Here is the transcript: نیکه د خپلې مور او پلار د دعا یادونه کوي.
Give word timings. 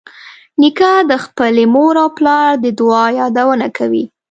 نیکه 0.61 0.91
د 1.09 1.11
خپلې 1.25 1.63
مور 1.73 1.93
او 2.03 2.09
پلار 2.17 2.51
د 2.63 2.65
دعا 2.79 3.05
یادونه 3.19 3.67
کوي. 3.77 4.03